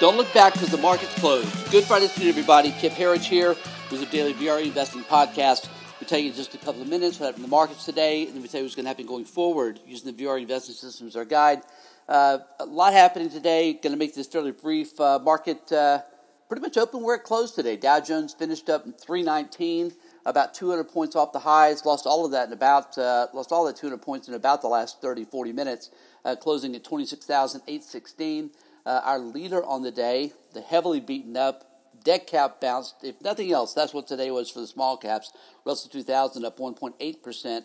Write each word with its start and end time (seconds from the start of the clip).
Don't 0.00 0.16
look 0.16 0.32
back 0.32 0.52
because 0.52 0.68
the 0.68 0.78
market's 0.78 1.12
closed. 1.14 1.72
Good 1.72 1.82
Friday 1.82 2.04
afternoon, 2.04 2.28
everybody. 2.28 2.70
Kip 2.70 2.92
Herriage 2.92 3.26
here 3.26 3.56
with 3.90 3.98
the 3.98 4.06
Daily 4.06 4.32
VRA 4.32 4.64
Investing 4.64 5.02
Podcast. 5.02 5.68
We'll 6.00 6.06
tell 6.06 6.20
you 6.20 6.30
in 6.30 6.36
just 6.36 6.54
a 6.54 6.58
couple 6.58 6.82
of 6.82 6.86
minutes 6.86 7.18
what 7.18 7.26
happened 7.26 7.44
in 7.44 7.50
the 7.50 7.56
markets 7.56 7.84
today, 7.84 8.26
and 8.26 8.34
then 8.36 8.42
we 8.42 8.46
tell 8.46 8.60
you 8.60 8.64
what's 8.64 8.76
going 8.76 8.84
to 8.84 8.90
happen 8.90 9.06
going 9.06 9.24
forward 9.24 9.80
using 9.84 10.14
the 10.14 10.24
VRA 10.24 10.40
Investing 10.40 10.76
System 10.76 11.08
as 11.08 11.16
our 11.16 11.24
guide. 11.24 11.62
Uh, 12.08 12.38
a 12.60 12.64
lot 12.64 12.92
happening 12.92 13.28
today. 13.28 13.72
Going 13.72 13.92
to 13.92 13.98
make 13.98 14.14
this 14.14 14.28
fairly 14.28 14.52
brief. 14.52 15.00
Uh, 15.00 15.18
market 15.18 15.72
uh, 15.72 16.02
pretty 16.46 16.62
much 16.62 16.76
open 16.76 17.02
where 17.02 17.16
it 17.16 17.24
closed 17.24 17.56
today. 17.56 17.76
Dow 17.76 17.98
Jones 17.98 18.32
finished 18.32 18.70
up 18.70 18.86
in 18.86 18.92
319, 18.92 19.90
about 20.24 20.54
200 20.54 20.84
points 20.84 21.16
off 21.16 21.32
the 21.32 21.40
highs. 21.40 21.84
Lost 21.84 22.06
all 22.06 22.24
of 22.24 22.30
that 22.30 22.46
in 22.46 22.52
about 22.52 22.96
uh, 22.96 23.26
lost 23.34 23.50
all 23.50 23.64
that 23.64 23.74
200 23.74 24.00
points 24.00 24.28
in 24.28 24.34
about 24.34 24.62
the 24.62 24.68
last 24.68 25.02
30, 25.02 25.24
40 25.24 25.52
minutes, 25.52 25.90
uh, 26.24 26.36
closing 26.36 26.76
at 26.76 26.84
26,816. 26.84 28.50
Uh, 28.88 29.02
our 29.04 29.18
leader 29.18 29.62
on 29.66 29.82
the 29.82 29.90
day, 29.90 30.32
the 30.54 30.62
heavily 30.62 30.98
beaten 30.98 31.36
up 31.36 31.62
dead 32.04 32.26
cap 32.26 32.58
bounced. 32.58 32.94
If 33.02 33.20
nothing 33.20 33.52
else, 33.52 33.74
that's 33.74 33.92
what 33.92 34.08
today 34.08 34.30
was 34.30 34.50
for 34.50 34.60
the 34.60 34.66
small 34.66 34.96
caps. 34.96 35.30
Russell 35.66 35.90
2000 35.90 36.42
up 36.46 36.58
1.8%. 36.58 37.64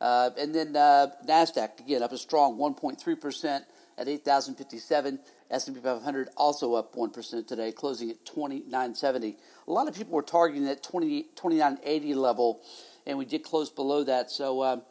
Uh, 0.00 0.30
and 0.36 0.52
then 0.52 0.74
uh, 0.74 1.06
NASDAQ, 1.28 1.78
again, 1.78 2.02
up 2.02 2.10
a 2.10 2.18
strong 2.18 2.58
1.3% 2.58 3.60
at 3.96 4.08
8,057. 4.08 5.20
S&P 5.48 5.78
500 5.78 6.28
also 6.36 6.74
up 6.74 6.96
1% 6.96 7.46
today, 7.46 7.70
closing 7.70 8.10
at 8.10 8.24
2970. 8.24 9.36
A 9.68 9.70
lot 9.70 9.86
of 9.86 9.94
people 9.94 10.14
were 10.14 10.22
targeting 10.22 10.64
that 10.64 10.82
20, 10.82 11.22
2980 11.36 12.14
level, 12.14 12.62
and 13.06 13.16
we 13.16 13.24
did 13.24 13.44
close 13.44 13.70
below 13.70 14.02
that. 14.02 14.28
So, 14.28 14.64
um, 14.64 14.82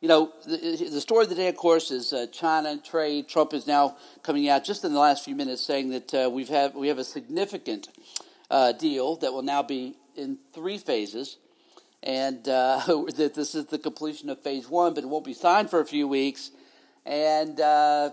you 0.00 0.08
know, 0.08 0.32
the, 0.46 0.88
the, 0.90 1.00
story 1.00 1.24
of 1.24 1.28
the 1.28 1.34
day, 1.34 1.48
of 1.48 1.56
course, 1.56 1.90
is 1.90 2.14
uh, 2.14 2.26
China 2.32 2.78
trade. 2.78 3.28
Trump 3.28 3.52
is 3.52 3.66
now 3.66 3.98
coming 4.22 4.48
out 4.48 4.64
just 4.64 4.82
in 4.82 4.94
the 4.94 4.98
last 4.98 5.24
few 5.26 5.34
minutes 5.34 5.60
saying 5.60 5.90
that 5.90 6.14
uh, 6.14 6.30
we've 6.30 6.48
have 6.48 6.74
we 6.74 6.88
have 6.88 6.98
a 6.98 7.04
significant 7.04 7.88
uh, 8.50 8.72
deal 8.72 9.16
that 9.16 9.32
will 9.32 9.42
now 9.42 9.62
be 9.62 9.94
in 10.16 10.38
three 10.54 10.78
phases, 10.78 11.36
and 12.02 12.48
uh, 12.48 12.80
that 13.16 13.34
this 13.34 13.54
is 13.54 13.66
the 13.66 13.78
completion 13.78 14.30
of 14.30 14.40
phase 14.40 14.70
one, 14.70 14.94
but 14.94 15.04
it 15.04 15.06
won't 15.06 15.26
be 15.26 15.34
signed 15.34 15.68
for 15.68 15.80
a 15.80 15.86
few 15.86 16.08
weeks. 16.08 16.50
And 17.04 17.60
uh, 17.60 18.10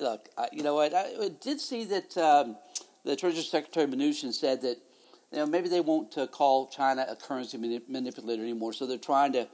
look, 0.00 0.28
you 0.50 0.62
know 0.62 0.76
what? 0.76 0.94
I 0.94 1.30
did 1.42 1.60
see 1.60 1.84
that 1.84 2.16
um, 2.16 2.56
the 3.04 3.16
Treasury 3.16 3.42
Secretary 3.42 3.86
Mnuchin 3.86 4.32
said 4.32 4.62
that 4.62 4.78
you 5.30 5.38
know 5.38 5.46
maybe 5.46 5.68
they 5.68 5.80
won't 5.80 6.16
uh, 6.16 6.26
call 6.26 6.68
China 6.68 7.04
a 7.06 7.16
currency 7.16 7.58
manipulator 7.58 8.42
anymore, 8.42 8.72
so 8.72 8.86
they're 8.86 8.96
trying 8.96 9.34
to 9.34 9.46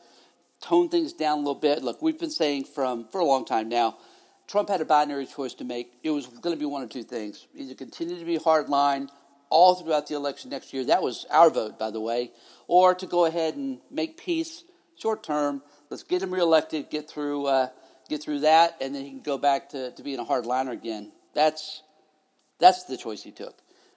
tone 0.62 0.88
things 0.88 1.12
down 1.12 1.38
a 1.38 1.41
little 1.41 1.55
bit. 1.55 1.82
Look, 1.82 2.00
we've 2.00 2.18
been 2.18 2.30
saying 2.30 2.64
from 2.64 3.08
for 3.08 3.20
a 3.20 3.24
long 3.24 3.44
time 3.44 3.68
now, 3.68 3.98
Trump 4.46 4.69
had 4.69 4.80
a 4.80 4.84
binary 4.84 5.27
choice 5.27 5.54
to 5.54 5.64
make. 5.64 5.92
It 6.02 6.10
was 6.10 6.27
going 6.27 6.54
to 6.54 6.60
be 6.60 6.66
one 6.66 6.82
of 6.82 6.88
two 6.88 7.02
things: 7.02 7.46
either 7.54 7.74
continue 7.74 8.19
to 8.19 8.24
be 8.24 8.36
hard 8.36 8.69
line 8.69 9.08
all 9.50 9.74
throughout 9.74 10.06
the 10.06 10.14
election 10.14 10.50
next 10.50 10.72
year. 10.72 10.84
That 10.86 11.02
was 11.02 11.27
our 11.30 11.50
vote, 11.50 11.78
by 11.78 11.91
the 11.91 12.00
way, 12.00 12.30
or 12.69 12.94
to 12.94 13.06
go 13.06 13.27
ahead 13.27 13.56
and 13.56 13.78
make 13.91 14.16
peace 14.16 14.64
short 14.96 15.22
term. 15.22 15.62
Let's 15.91 16.04
get 16.04 16.22
him 16.22 16.32
reelected, 16.32 16.88
get 16.88 17.10
through, 17.10 17.47
uh, 17.47 17.69
get 18.08 18.22
through 18.22 18.41
that, 18.41 18.76
and 18.80 18.94
then 18.94 19.04
he 19.04 19.10
can 19.10 19.20
go 19.20 19.36
back 19.36 19.70
to, 19.70 19.91
to 19.91 20.02
being 20.02 20.19
a 20.19 20.24
hard 20.24 20.47
liner 20.47 20.72
again. 20.72 21.12
That's 21.34 21.82
that's 22.58 22.84
the 22.84 22.97
choice 22.97 23.22
he 23.22 23.32
took. 23.32 23.56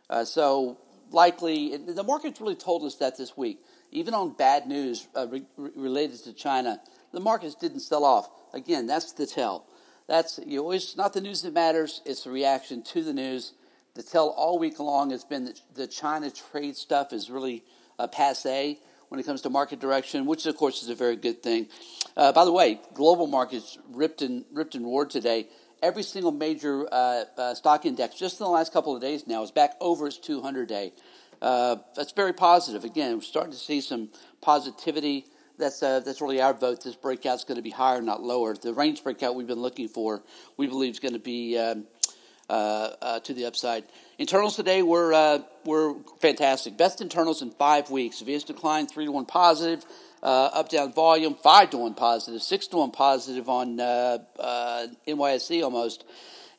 Uh, 0.09 0.25
so 0.25 0.77
likely, 1.11 1.77
the 1.77 2.03
market's 2.03 2.41
really 2.41 2.55
told 2.55 2.83
us 2.83 2.95
that 2.95 3.17
this 3.17 3.37
week 3.37 3.59
even 3.95 4.13
on 4.13 4.31
bad 4.31 4.67
news 4.67 5.07
uh, 5.15 5.27
re- 5.27 5.45
related 5.57 6.21
to 6.25 6.33
China, 6.33 6.81
the 7.13 7.19
markets 7.19 7.55
didn't 7.55 7.79
sell 7.79 8.03
off. 8.03 8.29
Again, 8.53 8.87
that's 8.87 9.13
the 9.13 9.25
tell. 9.25 9.65
That's 10.07 10.39
you 10.45 10.59
always 10.59 10.95
not 10.97 11.13
the 11.13 11.21
news 11.21 11.41
that 11.43 11.53
matters; 11.53 12.01
it's 12.05 12.25
the 12.25 12.29
reaction 12.29 12.83
to 12.83 13.03
the 13.03 13.13
news. 13.13 13.53
The 13.95 14.03
tell 14.03 14.29
all 14.29 14.59
week 14.59 14.79
long 14.79 15.11
has 15.11 15.23
been 15.23 15.45
that 15.45 15.61
the 15.73 15.87
China 15.87 16.29
trade 16.29 16.75
stuff 16.75 17.13
is 17.13 17.29
really 17.29 17.63
uh, 17.97 18.07
passe 18.07 18.77
when 19.07 19.19
it 19.19 19.25
comes 19.25 19.41
to 19.43 19.49
market 19.49 19.79
direction, 19.79 20.25
which 20.25 20.45
of 20.45 20.57
course 20.57 20.83
is 20.83 20.89
a 20.89 20.95
very 20.95 21.15
good 21.15 21.41
thing. 21.41 21.67
Uh, 22.17 22.33
by 22.33 22.43
the 22.43 22.51
way, 22.51 22.81
global 22.93 23.27
markets 23.27 23.77
ripped 23.89 24.21
and 24.21 24.43
ripped 24.53 24.75
and 24.75 24.85
roared 24.85 25.09
today. 25.09 25.47
Every 25.81 26.03
single 26.03 26.31
major 26.31 26.87
uh, 26.91 27.23
uh 27.37 27.53
stock 27.55 27.85
index, 27.85 28.15
just 28.15 28.39
in 28.39 28.43
the 28.43 28.49
last 28.49 28.73
couple 28.73 28.93
of 28.93 29.01
days 29.01 29.25
now, 29.25 29.41
is 29.43 29.51
back 29.51 29.75
over 29.79 30.07
its 30.07 30.17
200 30.17 30.67
day. 30.67 30.91
Uh, 31.41 31.77
that's 31.95 32.11
very 32.11 32.33
positive. 32.33 32.83
Again, 32.83 33.15
we're 33.15 33.21
starting 33.21 33.53
to 33.53 33.59
see 33.59 33.81
some 33.81 34.09
positivity. 34.41 35.25
That's 35.57 35.81
uh, 35.81 36.01
that's 36.01 36.21
really 36.21 36.41
our 36.41 36.53
vote. 36.53 36.83
This 36.83 36.95
breakout 36.95 37.35
is 37.35 37.43
going 37.43 37.57
to 37.57 37.61
be 37.61 37.69
higher, 37.69 38.01
not 38.01 38.21
lower. 38.21 38.55
The 38.55 38.73
range 38.73 39.03
breakout 39.03 39.35
we've 39.35 39.47
been 39.47 39.61
looking 39.61 39.87
for, 39.87 40.21
we 40.57 40.67
believe, 40.67 40.91
is 40.91 40.99
going 40.99 41.13
to 41.13 41.19
be 41.19 41.57
um, 41.57 41.85
uh, 42.49 42.91
uh, 43.01 43.19
to 43.21 43.33
the 43.33 43.45
upside. 43.45 43.85
Internals 44.17 44.55
today 44.55 44.81
were 44.81 45.13
uh, 45.13 45.39
were 45.63 45.95
fantastic. 46.19 46.77
Best 46.77 47.01
internals 47.01 47.41
in 47.41 47.51
five 47.51 47.89
weeks. 47.89 48.21
VIX 48.21 48.43
declined 48.43 48.91
three 48.91 49.05
to 49.05 49.11
one 49.11 49.25
positive. 49.25 49.85
Uh, 50.21 50.49
up 50.53 50.69
down 50.69 50.91
volume 50.91 51.35
five 51.35 51.69
to 51.69 51.77
one 51.77 51.93
positive, 51.93 52.41
six 52.41 52.67
to 52.67 52.77
one 52.77 52.91
positive 52.91 53.47
on 53.47 53.77
NYSE 53.77 55.63
almost. 55.63 56.03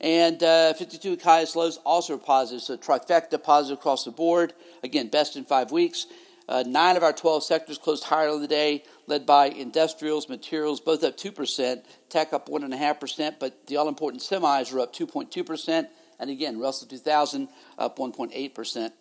And 0.00 0.42
uh, 0.42 0.74
52 0.74 1.10
week 1.10 1.22
highest 1.22 1.56
lows 1.56 1.78
also 1.78 2.18
positive. 2.18 2.62
So 2.62 2.76
trifecta 2.76 3.42
positive 3.42 3.78
across 3.78 4.04
the 4.04 4.10
board. 4.10 4.52
Again, 4.82 5.08
best 5.08 5.36
in 5.36 5.44
five 5.44 5.72
weeks. 5.72 6.06
Uh, 6.48 6.62
nine 6.66 6.96
of 6.96 7.02
our 7.02 7.12
12 7.12 7.42
sectors 7.42 7.76
closed 7.76 8.04
higher 8.04 8.28
on 8.28 8.40
the 8.40 8.46
day, 8.46 8.84
led 9.08 9.26
by 9.26 9.46
industrials, 9.46 10.28
materials, 10.28 10.80
both 10.80 11.02
up 11.02 11.16
2%, 11.16 11.82
tech 12.08 12.32
up 12.32 12.48
1.5%, 12.48 13.34
but 13.40 13.66
the 13.66 13.76
all 13.76 13.88
important 13.88 14.22
semis 14.22 14.72
are 14.72 14.80
up 14.80 14.94
2.2%. 14.94 15.88
And 16.18 16.30
again, 16.30 16.58
Russell 16.58 16.88
2000 16.88 17.48
up 17.78 17.98
1.8%. 17.98 18.92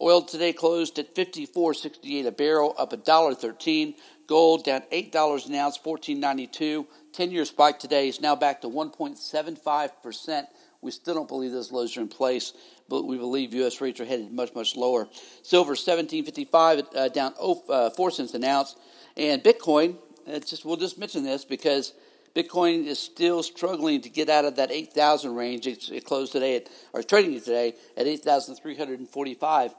Oil 0.00 0.22
today 0.22 0.52
closed 0.52 0.98
at 0.98 1.14
54.68 1.14 2.26
a 2.26 2.30
barrel, 2.32 2.74
up 2.78 2.92
$1.13. 2.92 3.94
Gold 4.30 4.62
down 4.62 4.82
$8 4.92 5.48
an 5.48 5.56
ounce, 5.56 5.76
14.92. 5.76 6.86
10 7.12 7.30
year 7.32 7.44
spike 7.44 7.80
today 7.80 8.06
is 8.06 8.20
now 8.20 8.36
back 8.36 8.60
to 8.60 8.68
1.75%. 8.68 10.46
We 10.80 10.92
still 10.92 11.14
don't 11.14 11.26
believe 11.26 11.50
those 11.50 11.72
lows 11.72 11.96
are 11.96 12.00
in 12.02 12.06
place, 12.06 12.52
but 12.88 13.08
we 13.08 13.18
believe 13.18 13.52
U.S. 13.54 13.80
rates 13.80 13.98
are 13.98 14.04
headed 14.04 14.30
much, 14.30 14.54
much 14.54 14.76
lower. 14.76 15.08
Silver 15.42 15.74
17.55, 15.74 16.94
uh, 16.94 17.08
down 17.08 17.34
oh, 17.40 17.64
uh, 17.68 17.90
4 17.90 18.12
cents 18.12 18.32
an 18.34 18.44
ounce. 18.44 18.76
And 19.16 19.42
Bitcoin, 19.42 19.96
it's 20.26 20.50
just 20.50 20.64
we'll 20.64 20.76
just 20.76 20.96
mention 20.96 21.24
this 21.24 21.44
because 21.44 21.92
Bitcoin 22.32 22.86
is 22.86 23.00
still 23.00 23.42
struggling 23.42 24.00
to 24.02 24.08
get 24.08 24.28
out 24.28 24.44
of 24.44 24.54
that 24.54 24.70
8,000 24.70 25.34
range. 25.34 25.66
It's, 25.66 25.90
it 25.90 26.04
closed 26.04 26.30
today 26.30 26.54
at, 26.54 26.68
or 26.92 27.02
trading 27.02 27.40
today 27.40 27.74
at 27.96 28.06
8,345. 28.06 29.74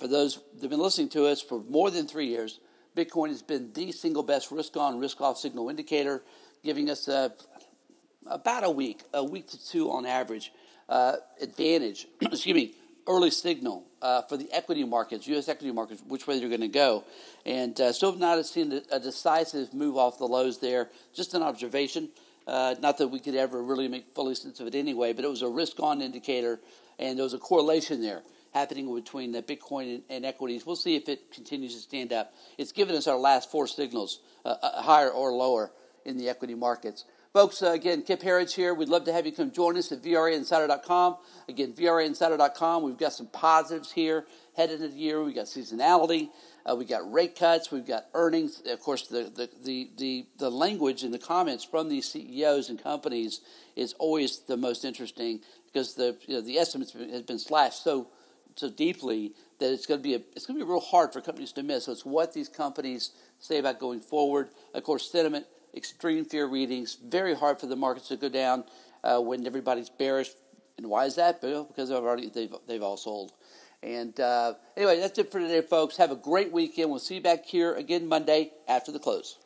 For 0.00 0.08
those 0.08 0.36
that 0.54 0.62
have 0.62 0.70
been 0.70 0.80
listening 0.80 1.10
to 1.10 1.26
us 1.26 1.42
for 1.42 1.60
more 1.68 1.90
than 1.90 2.06
three 2.06 2.28
years, 2.28 2.58
Bitcoin 2.98 3.28
has 3.28 3.42
been 3.42 3.72
the 3.74 3.92
single 3.92 4.24
best 4.24 4.50
risk 4.50 4.76
on, 4.76 4.98
risk 4.98 5.20
off 5.20 5.38
signal 5.38 5.68
indicator, 5.68 6.20
giving 6.64 6.90
us 6.90 7.06
a, 7.06 7.32
about 8.26 8.64
a 8.64 8.70
week, 8.70 9.02
a 9.14 9.22
week 9.22 9.46
to 9.48 9.68
two 9.68 9.88
on 9.92 10.04
average 10.04 10.52
uh, 10.88 11.14
advantage, 11.40 12.08
excuse 12.20 12.56
me, 12.56 12.74
early 13.06 13.30
signal 13.30 13.84
uh, 14.02 14.22
for 14.22 14.36
the 14.36 14.50
equity 14.52 14.82
markets, 14.82 15.28
U.S. 15.28 15.48
equity 15.48 15.72
markets, 15.72 16.02
which 16.08 16.26
way 16.26 16.40
they're 16.40 16.48
going 16.48 16.60
to 16.60 16.66
go. 16.66 17.04
And 17.46 17.80
uh, 17.80 17.92
still 17.92 18.10
have 18.10 18.20
not 18.20 18.44
seen 18.46 18.82
a, 18.90 18.98
decisive 18.98 19.72
move 19.72 19.96
off 19.96 20.18
the 20.18 20.26
lows 20.26 20.58
there, 20.58 20.90
just 21.14 21.34
an 21.34 21.42
observation. 21.42 22.08
Uh, 22.48 22.74
not 22.80 22.98
that 22.98 23.08
we 23.08 23.20
could 23.20 23.36
ever 23.36 23.62
really 23.62 23.86
make 23.86 24.12
fully 24.12 24.34
sense 24.34 24.58
of 24.58 24.66
it 24.66 24.74
anyway, 24.74 25.12
but 25.12 25.24
it 25.24 25.28
was 25.28 25.42
a 25.42 25.48
risk 25.48 25.78
on 25.78 26.02
indicator, 26.02 26.58
and 26.98 27.16
there 27.16 27.22
was 27.22 27.34
a 27.34 27.38
correlation 27.38 28.02
there 28.02 28.22
happening 28.52 28.92
between 28.94 29.32
the 29.32 29.42
Bitcoin 29.42 29.94
and, 29.94 30.02
and, 30.08 30.26
equities. 30.26 30.66
We'll 30.66 30.76
see 30.76 30.96
if 30.96 31.08
it 31.08 31.32
continues 31.32 31.74
to 31.74 31.80
stand 31.80 32.12
up. 32.12 32.32
It's 32.56 32.72
given 32.72 32.94
us 32.94 33.06
our 33.06 33.18
last 33.18 33.50
four 33.50 33.66
signals, 33.66 34.20
uh, 34.44 34.56
uh, 34.62 34.82
higher 34.82 35.10
or 35.10 35.32
lower 35.32 35.72
in 36.04 36.16
the 36.16 36.28
equity 36.28 36.54
markets. 36.54 37.04
Folks, 37.32 37.62
uh, 37.62 37.72
again, 37.72 38.02
Kip 38.02 38.22
Herriage 38.22 38.54
here. 38.54 38.72
We'd 38.72 38.88
love 38.88 39.04
to 39.04 39.12
have 39.12 39.26
you 39.26 39.32
come 39.32 39.52
join 39.52 39.76
us 39.76 39.92
at 39.92 40.02
VRAinsider.com. 40.02 41.18
Again, 41.48 41.72
VRAinsider.com. 41.74 42.82
We've 42.82 42.96
got 42.96 43.12
some 43.12 43.26
positives 43.26 43.92
here 43.92 44.26
headed 44.56 44.80
into 44.80 44.94
the 44.94 45.00
year. 45.00 45.22
We've 45.22 45.34
got 45.34 45.44
seasonality. 45.44 46.30
Uh, 46.68 46.74
we 46.74 46.86
got 46.86 47.10
rate 47.12 47.36
cuts. 47.36 47.70
We've 47.70 47.86
got 47.86 48.06
earnings. 48.14 48.62
Of 48.66 48.80
course, 48.80 49.08
the, 49.08 49.24
the, 49.24 49.48
the, 49.62 49.90
the, 49.98 50.26
the 50.38 50.50
language 50.50 51.02
and 51.02 51.12
the 51.12 51.18
comments 51.18 51.64
from 51.64 51.88
these 51.88 52.10
CEOs 52.10 52.70
and 52.70 52.82
companies 52.82 53.40
is 53.76 53.92
always 53.98 54.40
the 54.40 54.56
most 54.56 54.84
interesting 54.84 55.40
because 55.66 55.94
the, 55.94 56.16
you 56.26 56.34
know, 56.34 56.40
the 56.40 56.58
estimates 56.58 56.92
have 56.92 57.26
been 57.26 57.38
slashed 57.38 57.84
so 57.84 58.08
so 58.58 58.70
deeply 58.70 59.32
that 59.58 59.72
it's 59.72 59.86
going 59.86 60.00
to 60.00 60.02
be 60.02 60.14
a, 60.14 60.20
it's 60.34 60.46
going 60.46 60.58
to 60.58 60.64
be 60.64 60.70
real 60.70 60.80
hard 60.80 61.12
for 61.12 61.20
companies 61.20 61.52
to 61.52 61.62
miss. 61.62 61.84
So 61.84 61.92
it's 61.92 62.04
what 62.04 62.32
these 62.32 62.48
companies 62.48 63.12
say 63.38 63.58
about 63.58 63.78
going 63.78 64.00
forward. 64.00 64.50
Of 64.74 64.84
course, 64.84 65.10
sentiment, 65.10 65.46
extreme 65.74 66.24
fear 66.24 66.46
readings, 66.46 66.96
very 66.96 67.34
hard 67.34 67.60
for 67.60 67.66
the 67.66 67.76
markets 67.76 68.08
to 68.08 68.16
go 68.16 68.28
down 68.28 68.64
uh, 69.04 69.20
when 69.20 69.46
everybody's 69.46 69.90
bearish. 69.90 70.30
And 70.76 70.88
why 70.88 71.06
is 71.06 71.16
that? 71.16 71.40
Because 71.40 71.88
they've 71.88 71.98
already 71.98 72.28
they've 72.28 72.54
they've 72.66 72.82
all 72.82 72.96
sold. 72.96 73.32
And 73.82 74.18
uh, 74.18 74.54
anyway, 74.76 75.00
that's 75.00 75.18
it 75.18 75.30
for 75.30 75.38
today, 75.38 75.60
folks. 75.60 75.96
Have 75.96 76.10
a 76.10 76.16
great 76.16 76.52
weekend. 76.52 76.90
We'll 76.90 76.98
see 76.98 77.16
you 77.16 77.20
back 77.20 77.44
here 77.44 77.74
again 77.74 78.08
Monday 78.08 78.52
after 78.66 78.90
the 78.90 78.98
close. 78.98 79.38